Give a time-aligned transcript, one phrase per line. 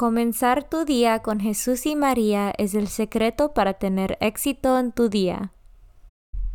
[0.00, 5.10] Comenzar tu día con Jesús y María es el secreto para tener éxito en tu
[5.10, 5.52] día.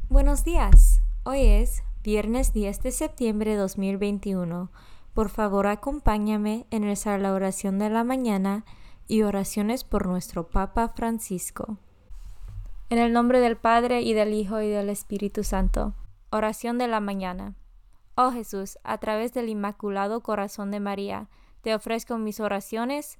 [0.10, 1.04] Buenos días.
[1.26, 4.72] Hoy es viernes 10 de septiembre de 2021.
[5.14, 8.66] Por favor, acompáñame en rezar la oración de la mañana
[9.08, 11.78] y oraciones por nuestro Papa Francisco.
[12.90, 15.94] En el nombre del Padre y del Hijo y del Espíritu Santo.
[16.32, 17.54] Oración de la mañana.
[18.16, 21.30] Oh Jesús, a través del Inmaculado Corazón de María,
[21.62, 23.20] te ofrezco mis oraciones,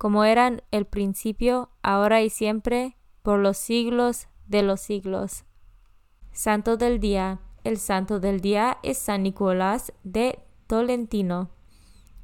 [0.00, 5.44] como eran el principio, ahora y siempre, por los siglos de los siglos.
[6.32, 7.40] Santo del Día.
[7.64, 11.50] El santo del día es San Nicolás de Tolentino.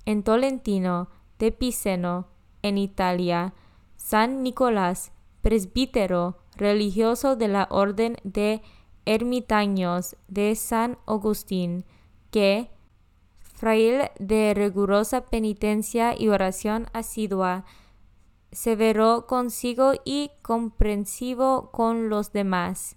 [0.06, 2.28] En Tolentino de Piceno,
[2.62, 3.52] en Italia,
[3.96, 5.12] San Nicolás,
[5.42, 8.62] presbítero religioso de la Orden de
[9.04, 11.84] Ermitaños de San Agustín,
[12.30, 12.70] que
[13.56, 17.64] fraile de rigurosa penitencia y oración asidua,
[18.52, 22.96] severo consigo y comprensivo con los demás.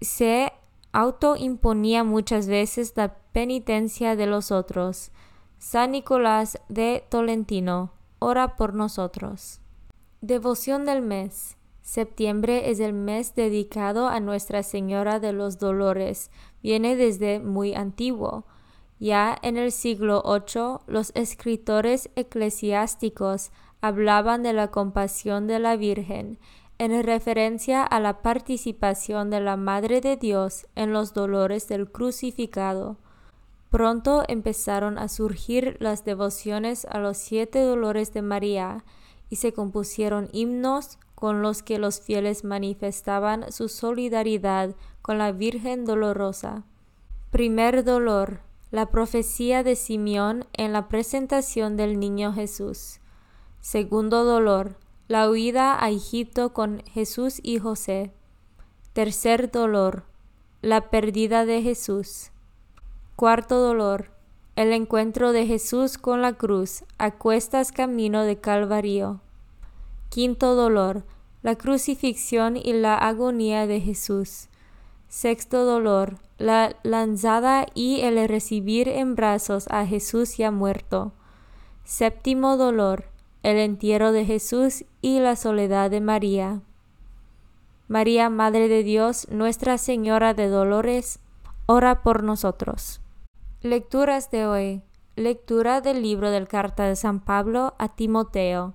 [0.00, 0.52] Se
[0.92, 5.12] autoimponía muchas veces la penitencia de los otros.
[5.58, 9.60] San Nicolás de Tolentino, ora por nosotros.
[10.20, 11.56] Devoción del mes.
[11.82, 16.30] Septiembre es el mes dedicado a Nuestra Señora de los Dolores.
[16.62, 18.46] Viene desde muy antiguo.
[19.04, 23.50] Ya en el siglo VIII los escritores eclesiásticos
[23.82, 26.38] hablaban de la compasión de la Virgen
[26.78, 32.96] en referencia a la participación de la Madre de Dios en los dolores del crucificado.
[33.68, 38.86] Pronto empezaron a surgir las devociones a los siete dolores de María
[39.28, 45.84] y se compusieron himnos con los que los fieles manifestaban su solidaridad con la Virgen
[45.84, 46.64] dolorosa.
[47.30, 48.40] Primer dolor
[48.70, 53.00] la profecía de Simeón en la presentación del niño Jesús.
[53.60, 54.76] Segundo dolor,
[55.08, 58.12] la huida a Egipto con Jesús y José.
[58.92, 60.04] Tercer dolor,
[60.62, 62.30] la pérdida de Jesús.
[63.16, 64.10] Cuarto dolor,
[64.56, 69.20] el encuentro de Jesús con la cruz a cuestas camino de Calvario.
[70.08, 71.04] Quinto dolor,
[71.42, 74.48] la crucifixión y la agonía de Jesús.
[75.08, 81.12] Sexto dolor, la lanzada y el recibir en brazos a Jesús ya muerto.
[81.84, 83.04] Séptimo dolor,
[83.42, 86.62] el entierro de Jesús y la soledad de María.
[87.88, 91.20] María, Madre de Dios, Nuestra Señora de Dolores,
[91.66, 93.00] ora por nosotros.
[93.60, 94.82] Lecturas de hoy.
[95.16, 98.74] Lectura del libro del Carta de San Pablo a Timoteo.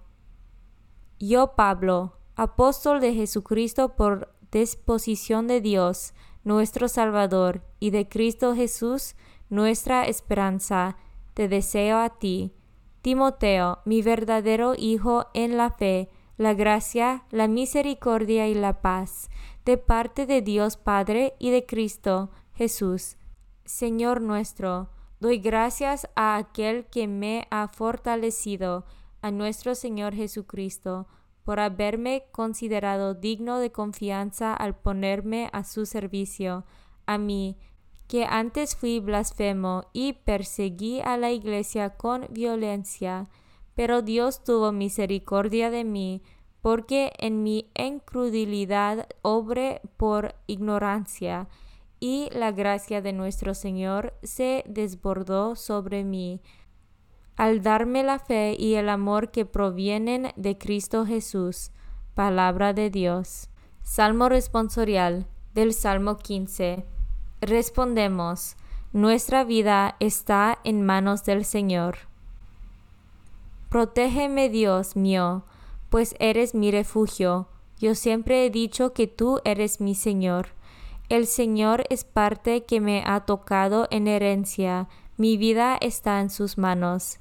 [1.20, 6.14] Yo, Pablo, apóstol de Jesucristo por disposición de Dios,
[6.44, 9.16] nuestro Salvador, y de Cristo Jesús,
[9.50, 10.98] nuestra esperanza,
[11.34, 12.54] te deseo a ti,
[13.02, 19.30] Timoteo, mi verdadero Hijo en la fe, la gracia, la misericordia y la paz
[19.66, 23.18] de parte de Dios Padre y de Cristo Jesús.
[23.66, 28.86] Señor nuestro, doy gracias a aquel que me ha fortalecido,
[29.22, 31.08] a nuestro Señor Jesucristo,
[31.50, 36.64] por haberme considerado digno de confianza al ponerme a su servicio,
[37.08, 37.58] a mí,
[38.08, 43.32] que antes fui blasfemo y perseguí a la iglesia con violencia,
[43.74, 46.22] pero Dios tuvo misericordia de mí,
[46.62, 51.48] porque en mi incredulidad obré por ignorancia,
[52.00, 56.42] y la gracia de nuestro Señor se desbordó sobre mí,
[57.40, 61.72] al darme la fe y el amor que provienen de Cristo Jesús.
[62.14, 63.48] Palabra de Dios.
[63.82, 66.84] Salmo responsorial del Salmo 15.
[67.40, 68.58] Respondemos,
[68.92, 72.00] nuestra vida está en manos del Señor.
[73.70, 75.46] Protégeme, Dios mío,
[75.90, 77.48] pues eres mi refugio.
[77.78, 80.50] Yo siempre he dicho que tú eres mi Señor.
[81.08, 86.58] El Señor es parte que me ha tocado en herencia, mi vida está en sus
[86.58, 87.20] manos.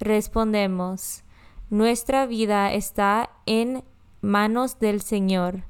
[0.00, 1.24] Respondemos,
[1.70, 3.82] nuestra vida está en
[4.20, 5.64] manos del Señor.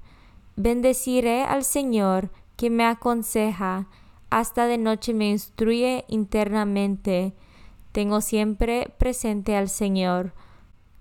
[0.57, 3.89] Bendeciré al Señor que me aconseja,
[4.31, 7.35] hasta de noche me instruye internamente.
[7.93, 10.35] Tengo siempre presente al Señor.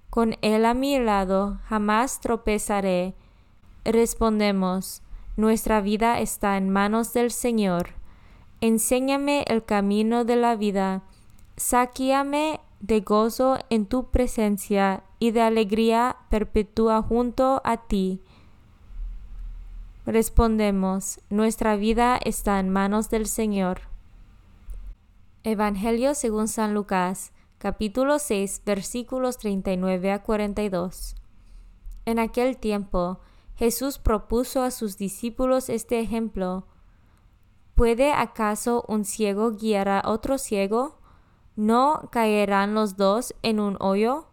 [0.10, 3.14] Con Él a mi lado jamás tropezaré.
[3.84, 5.02] Respondemos,
[5.36, 7.90] nuestra vida está en manos del Señor.
[8.62, 11.04] Enséñame el camino de la vida.
[11.58, 18.22] Saquíame de gozo en tu presencia y de alegría perpetua junto a ti.
[20.06, 23.82] Respondemos, nuestra vida está en manos del Señor.
[25.44, 31.16] Evangelio según San Lucas, capítulo 6, versículos 39 a 42.
[32.06, 33.20] En aquel tiempo,
[33.56, 36.68] Jesús propuso a sus discípulos este ejemplo.
[37.76, 40.97] ¿Puede acaso un ciego guiar a otro ciego?
[41.58, 44.28] ¿No caerán los dos en un hoyo?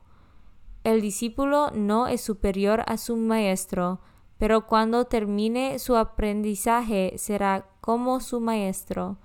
[0.84, 4.00] El discípulo no es superior a su maestro,
[4.36, 9.16] pero cuando termine su aprendizaje será como su maestro.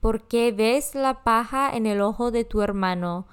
[0.00, 3.26] ¿Por qué ves la paja en el ojo de tu hermano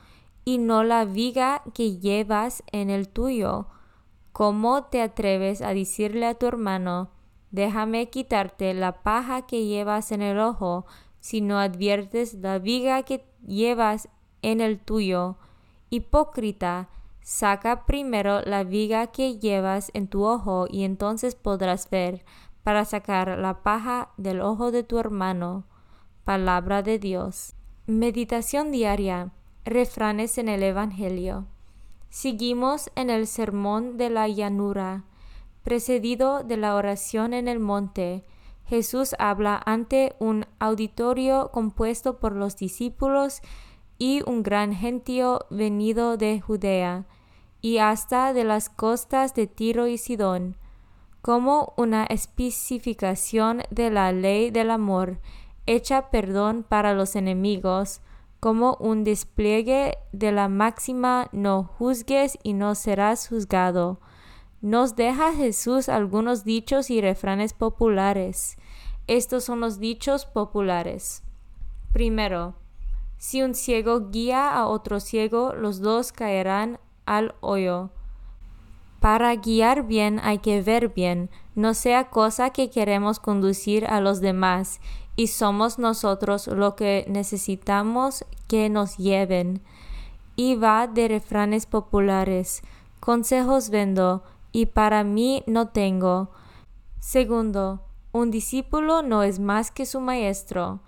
[0.45, 3.67] y no la viga que llevas en el tuyo?
[4.31, 7.09] ¿Cómo te atreves a decirle a tu hermano,
[7.51, 10.85] déjame quitarte la paja que llevas en el ojo,
[11.19, 14.09] si no adviertes la viga que llevas
[14.41, 15.37] en el tuyo.
[15.89, 16.89] Hipócrita,
[17.21, 22.23] saca primero la viga que llevas en tu ojo y entonces podrás ver
[22.63, 25.65] para sacar la paja del ojo de tu hermano.
[26.23, 27.55] Palabra de Dios.
[27.87, 29.31] Meditación diaria.
[29.65, 31.47] Refranes en el Evangelio.
[32.09, 35.03] Seguimos en el sermón de la llanura,
[35.63, 38.25] precedido de la oración en el monte
[38.69, 43.41] Jesús habla ante un auditorio compuesto por los discípulos
[43.97, 47.07] y un gran gentío venido de Judea
[47.61, 50.55] y hasta de las costas de Tiro y Sidón,
[51.23, 55.19] como una especificación de la ley del amor,
[55.65, 58.01] hecha perdón para los enemigos,
[58.39, 63.99] como un despliegue de la máxima no juzgues y no serás juzgado,
[64.61, 68.57] nos deja Jesús algunos dichos y refranes populares.
[69.07, 71.23] Estos son los dichos populares.
[71.93, 72.55] Primero,
[73.17, 77.89] si un ciego guía a otro ciego, los dos caerán al hoyo.
[78.99, 84.19] Para guiar bien hay que ver bien, no sea cosa que queremos conducir a los
[84.19, 84.81] demás
[85.15, 89.61] y somos nosotros lo que necesitamos que nos lleven.
[90.35, 92.61] Y va de refranes populares.
[93.01, 96.31] Consejos vendo, y para mí no tengo.
[96.99, 100.81] Segundo, un discípulo no es más que su maestro.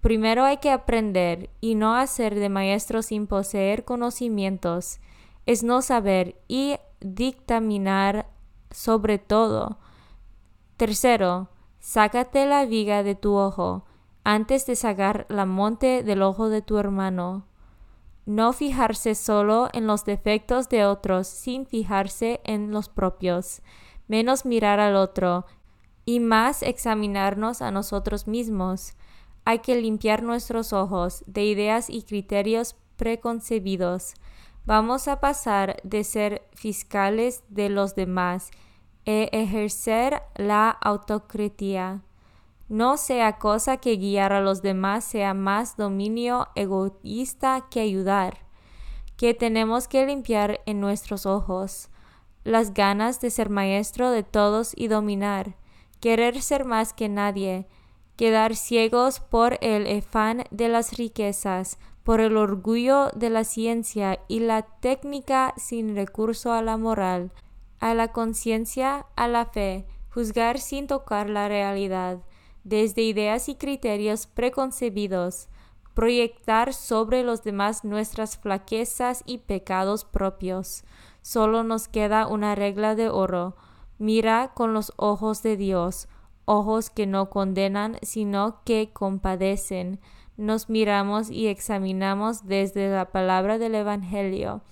[0.00, 5.00] Primero hay que aprender y no hacer de maestro sin poseer conocimientos.
[5.46, 8.28] Es no saber y dictaminar
[8.70, 9.78] sobre todo.
[10.76, 13.84] Tercero, sácate la viga de tu ojo
[14.24, 17.46] antes de sacar la monte del ojo de tu hermano
[18.26, 23.62] no fijarse solo en los defectos de otros sin fijarse en los propios,
[24.08, 25.46] menos mirar al otro
[26.04, 28.94] y más examinarnos a nosotros mismos.
[29.44, 34.14] Hay que limpiar nuestros ojos de ideas y criterios preconcebidos.
[34.64, 38.50] Vamos a pasar de ser fiscales de los demás
[39.04, 42.02] e ejercer la autocritía.
[42.68, 48.38] No sea cosa que guiar a los demás sea más dominio egoísta que ayudar,
[49.16, 51.90] que tenemos que limpiar en nuestros ojos.
[52.44, 55.56] las ganas de ser maestro de todos y dominar,
[55.98, 57.66] querer ser más que nadie,
[58.16, 64.40] quedar ciegos por el afán de las riquezas, por el orgullo de la ciencia y
[64.40, 67.32] la técnica sin recurso a la moral,
[67.80, 72.18] a la conciencia, a la fe, juzgar sin tocar la realidad,
[72.64, 75.48] desde ideas y criterios preconcebidos,
[75.94, 80.84] proyectar sobre los demás nuestras flaquezas y pecados propios.
[81.22, 83.56] Solo nos queda una regla de oro.
[83.98, 86.08] Mira con los ojos de Dios,
[86.44, 90.00] ojos que no condenan, sino que compadecen.
[90.36, 94.62] Nos miramos y examinamos desde la palabra del Evangelio,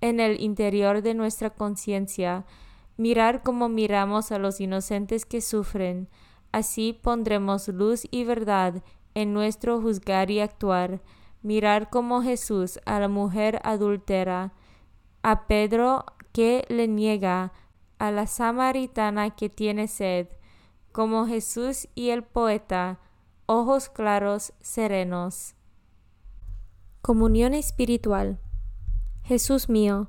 [0.00, 2.44] en el interior de nuestra conciencia,
[2.96, 6.08] mirar como miramos a los inocentes que sufren.
[6.52, 8.82] Así pondremos luz y verdad
[9.14, 11.00] en nuestro juzgar y actuar,
[11.42, 14.52] mirar como Jesús a la mujer adúltera,
[15.22, 17.52] a Pedro que le niega,
[17.98, 20.28] a la samaritana que tiene sed,
[20.92, 23.00] como Jesús y el poeta,
[23.46, 25.54] ojos claros, serenos.
[27.00, 28.38] Comunión espiritual.
[29.24, 30.08] Jesús mío,